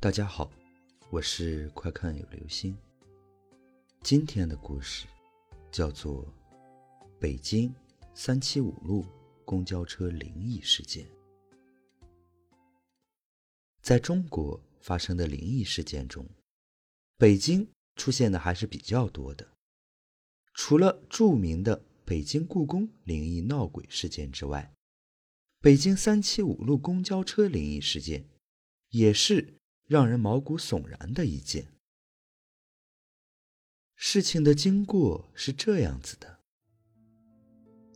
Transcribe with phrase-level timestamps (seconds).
[0.00, 0.48] 大家好，
[1.10, 2.78] 我是快看有流星。
[4.00, 5.08] 今天的故事
[5.72, 6.24] 叫做
[7.18, 7.74] 《北京
[8.14, 9.04] 三七五路
[9.44, 11.04] 公交车灵异事件》。
[13.82, 16.24] 在中国发生的灵异事件中，
[17.16, 19.48] 北京出现的还是比较多的。
[20.54, 24.72] 除了著名的北京故宫灵异闹鬼事件之外，
[25.60, 28.28] 北京三七五路公交车灵异事件
[28.90, 29.54] 也是
[29.88, 31.66] 让人毛骨悚然的一件。
[33.96, 36.38] 事情的经过是这样子的：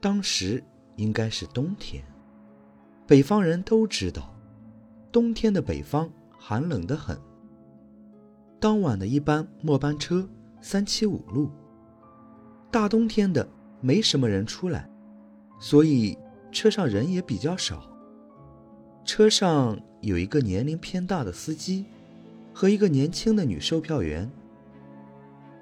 [0.00, 0.62] 当时
[0.96, 2.04] 应该是冬天，
[3.04, 4.32] 北方人都知道，
[5.10, 7.20] 冬天的北方寒冷得很。
[8.60, 10.28] 当晚的一班末班车
[10.60, 11.50] 三七五路，
[12.70, 13.48] 大冬天的
[13.80, 14.88] 没什么人出来，
[15.58, 16.16] 所以。
[16.50, 17.86] 车上人也比较少。
[19.08, 21.86] 车上有一个年龄偏大的司机，
[22.52, 24.30] 和一个年轻的女售票员。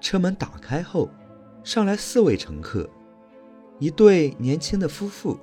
[0.00, 1.10] 车门打开后，
[1.64, 2.88] 上来四位乘客，
[3.80, 5.36] 一对年轻的夫妇，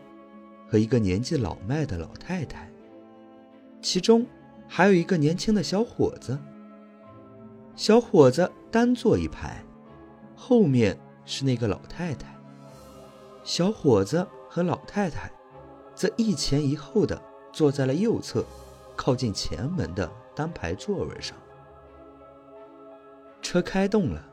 [0.69, 2.71] 和一个年纪老迈的老太太。
[3.81, 4.25] 其中
[4.65, 6.39] 还有一个年轻的小伙子。
[7.75, 9.61] 小伙子单坐一排，
[10.37, 12.33] 后面是那个老太太。
[13.43, 14.25] 小伙子。
[14.51, 15.31] 和老太太
[15.93, 18.45] 则一前一后的坐在了右侧，
[18.95, 21.37] 靠近前门的单排座位上。
[23.41, 24.23] 车开动了，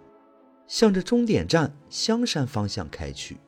[0.67, 3.39] 向着终点站香山方向开去。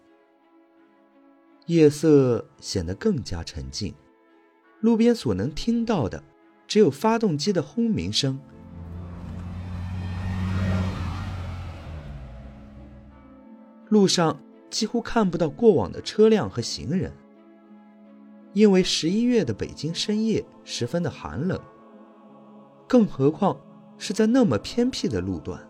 [1.67, 3.95] 夜色显得更加沉静，
[4.81, 6.23] 路边所能听到的
[6.67, 8.41] 只有发动机的轰鸣声。
[13.89, 14.41] 路上。
[14.71, 17.11] 几乎看不到过往的车辆和行人，
[18.53, 21.61] 因为十一月的北京深夜十分的寒冷，
[22.87, 23.57] 更何况
[23.99, 25.61] 是在那么偏僻的路段。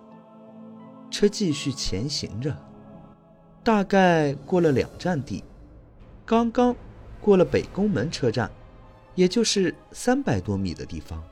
[1.10, 2.54] 车继续前行着，
[3.64, 5.42] 大概过了两站地，
[6.24, 6.76] 刚刚
[7.20, 8.50] 过了北宫门车站，
[9.14, 11.22] 也就是三百多米的地方，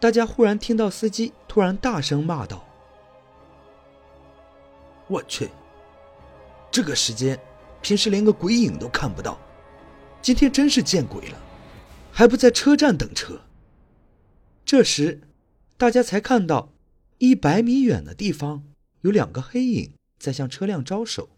[0.00, 2.64] 大家忽然听到司机突然大声骂道
[5.06, 5.48] ：“我去！”
[6.70, 7.38] 这个时间，
[7.80, 9.38] 平时连个鬼影都看不到，
[10.22, 11.38] 今天真是见鬼了，
[12.12, 13.40] 还不在车站等车。
[14.64, 15.20] 这时，
[15.76, 16.70] 大家才看到
[17.18, 18.64] 一百米远的地方
[19.00, 21.28] 有两个黑影在向车辆招手。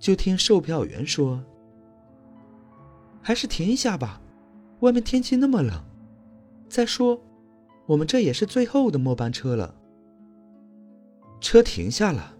[0.00, 1.44] 就听售票员说
[3.22, 4.20] ：“还是停一下吧，
[4.80, 5.84] 外面天气那么冷。
[6.68, 7.22] 再说，
[7.86, 9.74] 我们这也是最后的末班车了。”
[11.40, 12.34] 车停下了。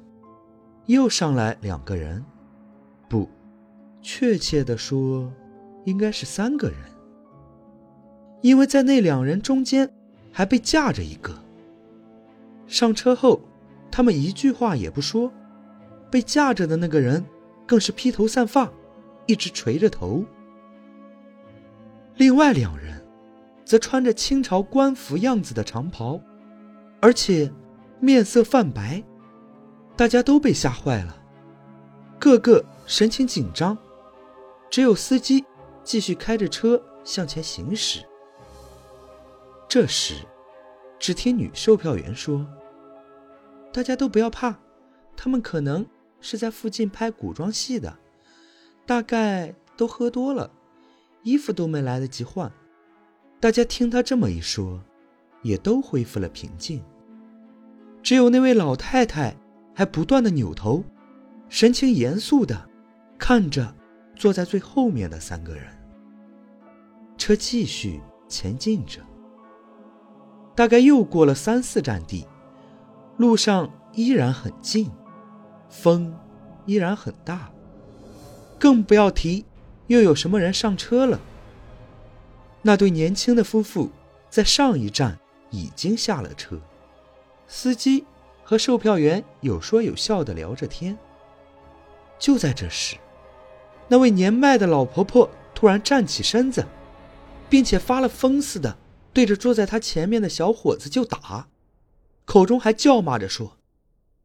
[0.87, 2.25] 又上来两个人，
[3.09, 3.29] 不，
[4.09, 5.33] 确切的说，
[5.85, 6.79] 应该是三个人，
[8.41, 9.91] 因为在那两人中间
[10.31, 11.35] 还被架着一个。
[12.69, 13.41] 上车后，
[13.91, 15.33] 他们一句话也不说，
[16.09, 17.27] 被架着的那个人
[17.67, 18.71] 更是披头散发，
[19.27, 20.25] 一直垂着头。
[22.15, 23.05] 另外两人，
[23.65, 26.21] 则穿着清朝官服样子的长袍，
[27.01, 27.53] 而且
[27.99, 29.03] 面色泛白。
[29.97, 31.17] 大家都被吓坏了，
[32.21, 33.77] 个个神情紧张，
[34.77, 35.43] 只有司机
[35.83, 38.05] 继续开着车向前行驶。
[39.67, 40.17] 这时，
[40.99, 42.47] 只听女售票员说
[43.73, 44.55] ：“大家都不要怕，
[45.17, 45.87] 他们可能
[46.21, 47.97] 是在附近拍古装戏的，
[48.85, 50.51] 大概都喝多了，
[51.23, 52.53] 衣服都没来得及换。”
[53.41, 54.79] 大家听他这么一说，
[55.41, 56.85] 也都恢复了平静，
[58.03, 59.35] 只有那位老太太。
[59.75, 60.85] 还不断的扭头，
[61.49, 62.69] 神情严肃的
[63.17, 63.75] 看着
[64.17, 65.65] 坐在最后面的三个人。
[67.17, 69.01] 车继续前进着，
[70.55, 72.27] 大概又过了三四站地，
[73.17, 74.91] 路上依然很静，
[75.69, 76.13] 风
[76.65, 77.51] 依然很大，
[78.59, 79.45] 更不要提
[79.87, 81.21] 又有什么人上车了。
[82.63, 83.91] 那对年轻的夫妇
[84.29, 85.19] 在上一站
[85.51, 86.59] 已经下了车，
[87.47, 88.05] 司机。
[88.49, 90.97] 和售票员有说有笑的聊着天。
[92.17, 92.97] 就在这时，
[93.89, 96.67] 那位年迈的老婆婆突然站起身子，
[97.49, 98.77] 并且发了疯似的
[99.13, 101.49] 对着坐在她前面的小伙子就打，
[102.25, 103.59] 口中还叫骂着说：“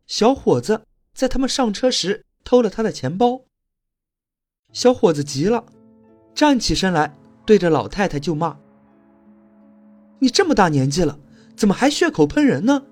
[0.08, 0.82] 小伙子
[1.14, 3.42] 在他们上车时偷了他的钱包。”
[4.74, 5.66] 小伙子急了，
[6.34, 7.16] 站起身来
[7.46, 8.58] 对着老太太就骂
[10.20, 11.20] ：“你这么大年纪了，
[11.56, 12.84] 怎么还血口喷人呢？”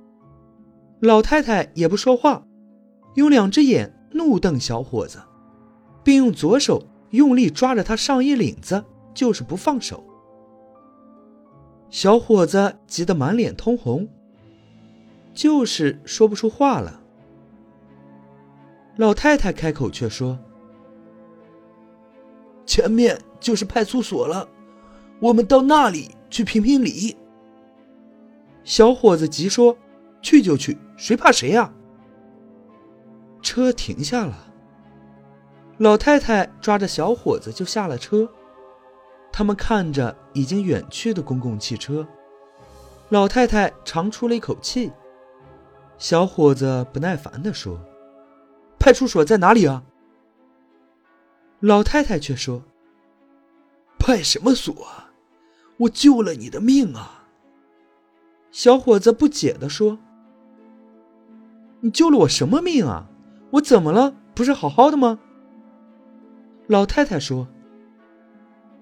[1.01, 2.45] 老太太也不说话，
[3.15, 5.21] 用两只眼怒瞪小伙子，
[6.09, 8.83] 并用左手用力抓着他上衣领子，
[9.13, 10.03] 就是不放手。
[11.91, 14.09] 小伙子急得满脸通红，
[15.35, 16.99] 就是说不出话了。
[18.95, 20.39] 老太太开口却说
[22.65, 24.49] ：“前面就是派出所了，
[25.19, 27.15] 我们到那里去评评理。”
[28.65, 29.77] 小伙子急说
[30.23, 31.71] ：“去就去，谁怕谁呀！”
[33.43, 34.48] 车停下了，
[35.79, 38.29] 老太太抓着小伙子就下了车。
[39.31, 42.05] 他们看着已经远去的公共汽车，
[43.07, 44.91] 老太太长出了一口气。
[45.97, 47.79] 小伙子不耐烦地说
[48.77, 49.83] ：“派出所在哪里啊？”
[51.61, 52.63] 老太太却说
[53.97, 55.11] ：“派什么所啊？
[55.77, 57.27] 我救了你的命啊！”
[58.51, 59.97] 小伙子不解地说
[61.79, 63.07] ：“你救了我什么命啊？
[63.51, 64.15] 我怎么了？
[64.35, 65.19] 不是好好的吗？”
[66.69, 67.47] 老太太说。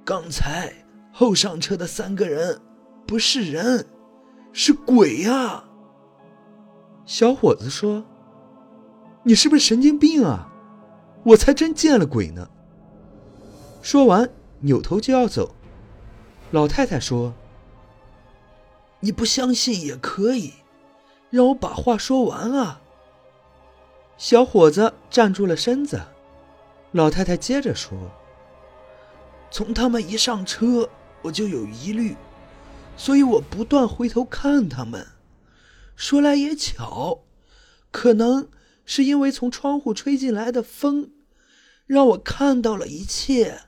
[0.04, 0.74] 刚才
[1.14, 2.60] 后上车的三个人
[3.06, 3.88] 不是人，
[4.52, 5.64] 是鬼呀！
[7.06, 8.04] 小伙子说
[9.24, 10.52] ：“你是不是神经病啊？
[11.24, 12.50] 我才真见了鬼呢！”
[13.82, 14.30] 说完，
[14.60, 15.56] 扭头就要走。
[16.52, 17.34] 老太太说
[19.00, 20.52] ：“你不相信也可以，
[21.30, 22.82] 让我把话说完啊！”
[24.20, 26.02] 小伙子站住了身子。
[26.92, 28.12] 老太太接着说。
[29.50, 30.90] 从他们一上车，
[31.22, 32.16] 我就有疑虑，
[32.98, 35.08] 所以我不断回头看他们。
[35.96, 37.24] 说来也巧，
[37.92, 38.50] 可能
[38.86, 41.12] 是因为从窗户吹进来的风，
[41.86, 43.62] 让我看到了一切。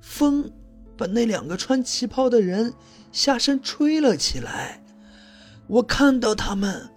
[0.00, 0.50] 风
[0.96, 2.72] 把那两个穿旗袍的人
[3.12, 4.82] 下身吹了起来，
[5.66, 6.90] 我看到他们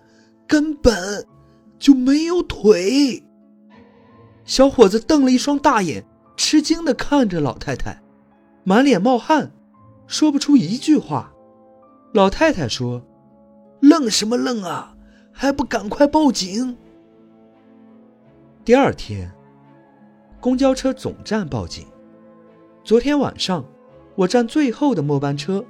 [0.48, 1.28] 根本
[1.78, 3.24] 就没有腿。
[4.50, 6.04] 小伙子瞪了一双大眼。
[6.36, 8.02] 吃惊的看着老太太，
[8.64, 9.52] 满脸冒汗，
[10.08, 11.34] 说不出一句话。
[12.14, 13.06] 老太太说
[13.82, 14.96] ：“愣什么愣啊，
[15.34, 16.78] 还不赶快报警！”
[18.64, 19.30] 第二天，
[20.40, 21.86] 公交车总站报警。
[22.86, 23.66] 昨天晚上，
[24.16, 25.64] 我站最后的末班车，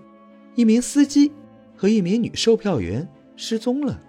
[0.53, 1.33] 一名司机
[1.75, 3.99] 和一名女售票员失踪了。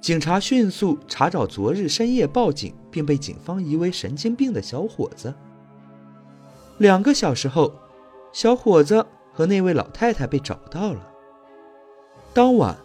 [0.00, 5.34] 警察迅速查找昨日深夜报警并被警方疑为神经病的小伙子。
[6.78, 7.74] 两个小时后，
[8.32, 11.12] 小伙子和那位老太太被找到了。
[12.32, 12.74] 当晚，《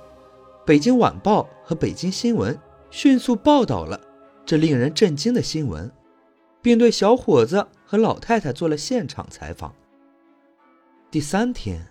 [0.66, 2.56] 北京晚报》和《北京新闻》
[2.90, 4.00] 迅速报道了
[4.46, 5.90] 这令人震惊的新闻，
[6.62, 9.74] 并对小伙子和老太太做了现场采访。
[11.12, 11.86] 第三天，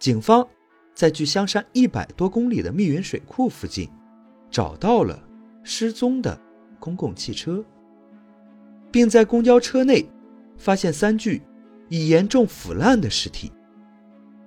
[0.00, 0.46] 警方
[0.92, 3.88] 在距香山一百多公里的密云水库附近。
[4.52, 5.18] 找到了
[5.64, 6.38] 失踪的
[6.78, 7.64] 公共汽车，
[8.90, 10.06] 并在公交车内
[10.58, 11.40] 发现三具
[11.88, 13.50] 已严重腐烂的尸体。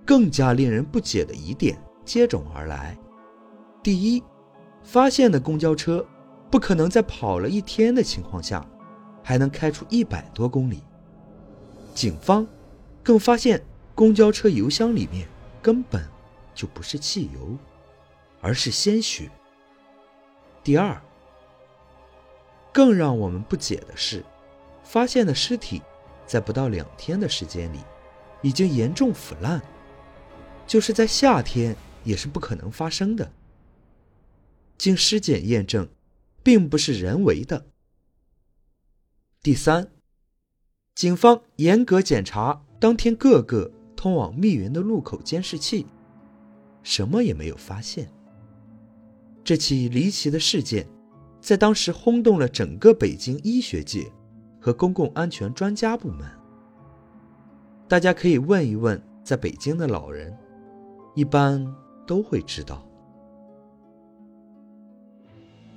[0.06, 1.76] 更加令人不解的疑点
[2.06, 2.96] 接踵而来：
[3.82, 4.24] 第一，
[4.84, 6.06] 发现的公交车
[6.52, 8.64] 不可能在跑了一天的情况下
[9.24, 10.84] 还能开出一百多公里。
[11.96, 12.46] 警方
[13.02, 13.60] 更发现
[13.96, 15.28] 公交车油箱里面
[15.64, 16.08] 根本
[16.54, 17.58] 就不是汽油，
[18.40, 19.28] 而是鲜血。
[20.66, 21.00] 第二，
[22.74, 24.26] 更让我们不解的是，
[24.84, 25.80] 发现的尸体
[26.26, 27.78] 在不到两天的时间里，
[28.42, 29.62] 已经严重腐烂，
[30.66, 33.32] 就是在夏天也是不可能发生的。
[34.76, 35.88] 经尸检验证，
[36.42, 37.68] 并不是人为的。
[39.44, 39.92] 第三，
[40.96, 45.86] 警方严格检查当天各个通往密云的路口监视器，
[46.82, 48.12] 什么也没有发现。
[49.46, 50.88] 这起离奇的事件，
[51.40, 54.12] 在当时轰动了整个北京医学界
[54.60, 56.28] 和公共安全专家部门。
[57.88, 60.36] 大家可以问一问在北京的老人，
[61.14, 61.64] 一般
[62.08, 62.84] 都会知道。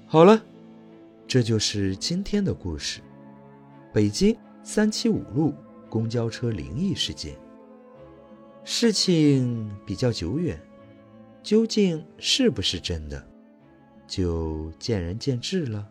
[0.07, 0.43] 好了，
[1.27, 3.03] 这就是今天的故事——
[3.93, 5.53] 北京三七五路
[5.91, 7.37] 公交车灵异事件。
[8.65, 10.59] 事情比较久远，
[11.43, 13.28] 究竟是不是真的？
[14.09, 15.87] 就见仁见智了。